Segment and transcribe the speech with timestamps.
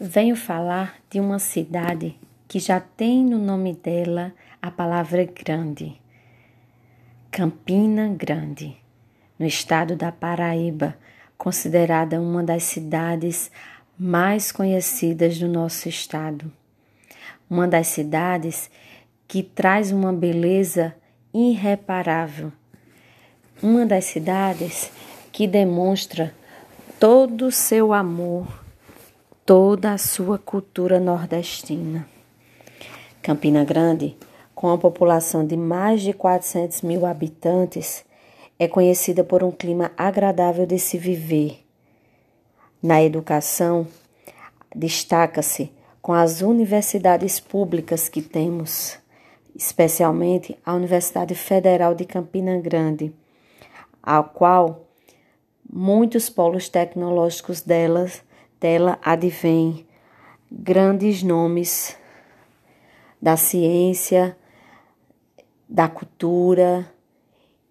[0.00, 6.00] Venho falar de uma cidade que já tem no nome dela a palavra grande.
[7.30, 8.76] Campina Grande,
[9.38, 10.96] no estado da Paraíba,
[11.38, 13.52] considerada uma das cidades
[13.96, 16.50] mais conhecidas do nosso estado.
[17.48, 18.68] Uma das cidades
[19.28, 20.92] que traz uma beleza
[21.32, 22.52] irreparável.
[23.62, 24.90] Uma das cidades
[25.30, 26.34] que demonstra
[26.98, 28.63] todo o seu amor,
[29.46, 32.08] toda a sua cultura nordestina.
[33.20, 34.16] Campina Grande,
[34.54, 38.06] com a população de mais de 400 mil habitantes,
[38.58, 41.62] é conhecida por um clima agradável de se viver.
[42.82, 43.86] Na educação,
[44.74, 48.98] destaca-se com as universidades públicas que temos,
[49.54, 53.12] especialmente a Universidade Federal de Campina Grande,
[54.02, 54.86] a qual
[55.70, 58.22] muitos polos tecnológicos delas,
[58.64, 59.86] dela advêm
[60.50, 61.98] grandes nomes
[63.20, 64.34] da ciência,
[65.68, 66.90] da cultura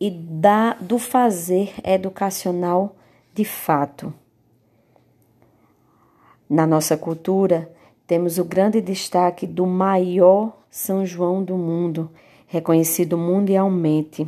[0.00, 2.96] e da, do fazer educacional
[3.32, 4.12] de fato.
[6.48, 7.72] Na nossa cultura,
[8.04, 12.10] temos o grande destaque do maior São João do mundo,
[12.48, 14.26] reconhecido mundialmente.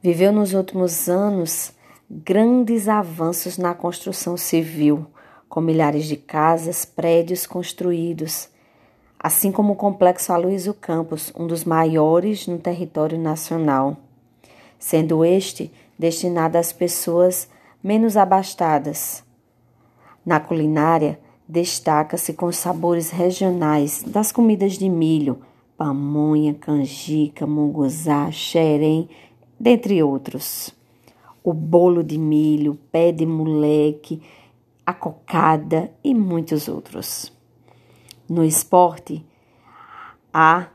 [0.00, 1.78] Viveu nos últimos anos
[2.10, 5.06] grandes avanços na construção civil,
[5.48, 8.50] com milhares de casas, prédios construídos
[9.22, 13.98] assim como o Complexo Aloysio Campos, um dos maiores no território nacional,
[14.78, 17.46] sendo este destinado às pessoas
[17.84, 19.22] menos abastadas.
[20.24, 25.42] Na culinária, destaca-se com os sabores regionais das comidas de milho,
[25.76, 29.08] pamonha, canjica, munguzá, xerém,
[29.58, 30.74] dentre outros.
[31.42, 34.22] O bolo de milho, pé de moleque,
[34.84, 37.32] a cocada e muitos outros.
[38.28, 39.24] No esporte,
[40.32, 40.68] há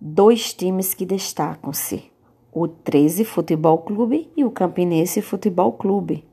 [0.00, 2.10] dois times que destacam-se:
[2.52, 6.24] o 13 Futebol Clube e o Campinense Futebol Clube.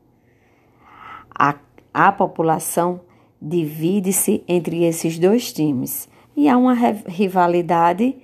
[1.34, 1.56] A,
[1.94, 3.02] a população
[3.42, 8.18] divide-se entre esses dois times e há uma rivalidade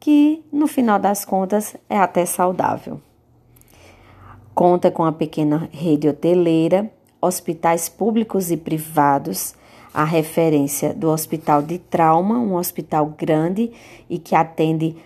[0.00, 3.00] que, no final das contas, é até saudável.
[4.54, 6.88] Conta com a pequena rede hoteleira,
[7.20, 9.52] hospitais públicos e privados
[9.92, 13.72] a referência do Hospital de Trauma, um hospital grande
[14.08, 14.96] e que atende,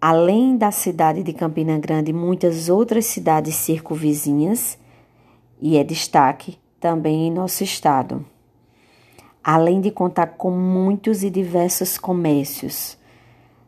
[0.00, 4.76] além da cidade de Campina Grande, muitas outras cidades circunvizinhas
[5.60, 8.24] e é destaque também em nosso estado.
[9.42, 12.98] Além de contar com muitos e diversos comércios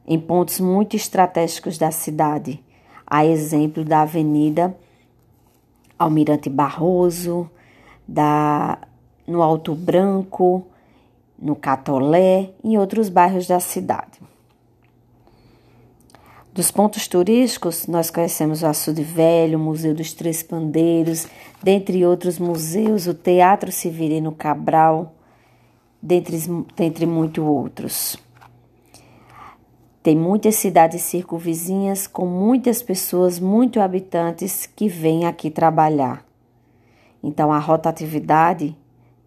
[0.04, 2.60] em pontos muito estratégicos da cidade,
[3.06, 4.76] a exemplo da Avenida
[5.98, 7.50] Almirante Barroso,
[8.06, 8.78] da
[9.26, 10.66] no Alto Branco,
[11.38, 14.20] no Catolé e em outros bairros da cidade.
[16.52, 21.28] Dos pontos turísticos, nós conhecemos o Açude Velho, o Museu dos Três Pandeiros,
[21.62, 25.14] dentre outros museus, o Teatro Severino Cabral,
[26.02, 26.36] dentre,
[26.74, 28.18] dentre muitos outros.
[30.02, 36.24] Tem muitas cidades circunvizinhas com muitas pessoas, muitos habitantes que vêm aqui trabalhar.
[37.22, 38.76] Então, a rotatividade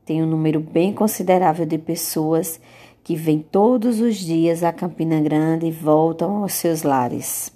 [0.05, 2.59] tem um número bem considerável de pessoas
[3.03, 7.51] que vêm todos os dias a Campina Grande e voltam aos seus lares.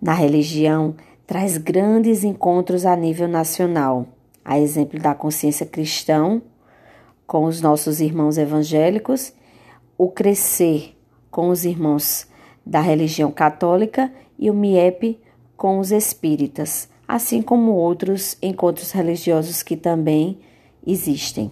[0.00, 0.94] Na religião,
[1.26, 4.06] traz grandes encontros a nível nacional,
[4.44, 6.40] a exemplo da consciência cristã
[7.26, 9.32] com os nossos irmãos evangélicos,
[9.96, 10.96] o crescer
[11.32, 12.28] com os irmãos
[12.64, 15.18] da religião católica e o MIEP
[15.56, 20.38] com os espíritas, assim como outros encontros religiosos que também
[20.86, 21.50] existem.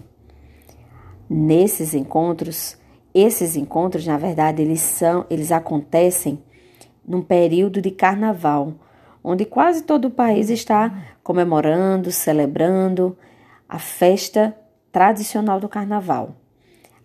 [1.29, 2.77] Nesses encontros,
[3.13, 6.41] esses encontros, na verdade, eles são, eles acontecem
[7.05, 8.73] num período de carnaval,
[9.23, 13.17] onde quase todo o país está comemorando, celebrando
[13.67, 14.55] a festa
[14.91, 16.35] tradicional do carnaval.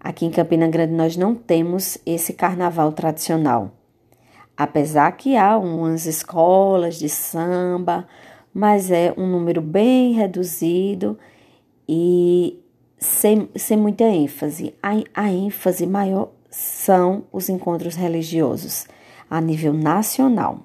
[0.07, 3.73] Aqui em Campina Grande nós não temos esse carnaval tradicional.
[4.57, 8.07] Apesar que há umas escolas de samba,
[8.55, 11.19] mas é um número bem reduzido
[11.89, 12.57] e
[12.97, 14.77] sem, sem muita ênfase.
[14.81, 18.87] A, a ênfase maior são os encontros religiosos
[19.29, 20.61] a nível nacional.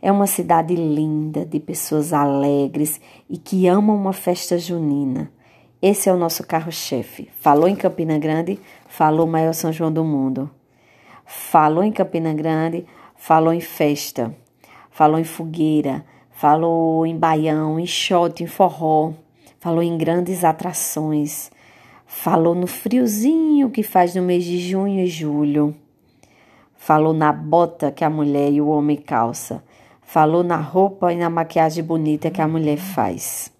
[0.00, 5.32] É uma cidade linda, de pessoas alegres e que amam uma festa junina.
[5.82, 7.30] Esse é o nosso carro-chefe.
[7.40, 10.50] Falou em Campina Grande, falou maior São João do mundo.
[11.24, 12.86] Falou em Campina Grande,
[13.16, 14.34] falou em festa.
[14.90, 19.12] Falou em fogueira, falou em baião, em shot, em forró
[19.60, 21.50] falou em grandes atrações,
[22.12, 25.72] Falou no friozinho que faz no mês de junho e julho.
[26.76, 29.62] Falou na bota que a mulher e o homem calça.
[30.02, 33.52] Falou na roupa e na maquiagem bonita que a mulher faz.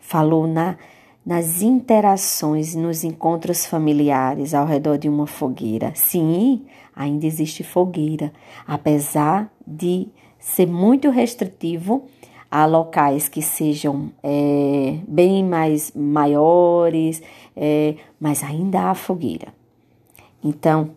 [0.00, 0.78] Falou na,
[1.26, 5.90] nas interações nos encontros familiares ao redor de uma fogueira.
[5.96, 6.62] Sim,
[6.94, 8.32] ainda existe fogueira,
[8.64, 10.06] apesar de
[10.38, 12.04] ser muito restritivo
[12.48, 17.20] a locais que sejam é, bem mais maiores,
[17.56, 19.48] é, mas ainda há fogueira.
[20.44, 20.92] Então,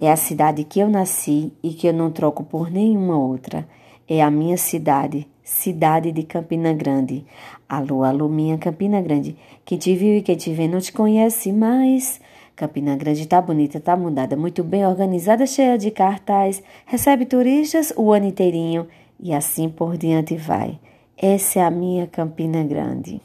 [0.00, 3.68] é a cidade que eu nasci e que eu não troco por nenhuma outra.
[4.08, 7.24] É a minha cidade, cidade de Campina Grande.
[7.68, 9.36] Alô, alô, minha Campina Grande.
[9.64, 12.20] Quem te viu e quem te vê não te conhece mais.
[12.56, 18.12] Campina Grande tá bonita, tá mudada, muito bem organizada, cheia de cartaz, recebe turistas o
[18.12, 18.88] ano inteirinho
[19.20, 20.80] e assim por diante vai.
[21.16, 23.22] Essa é a minha Campina Grande.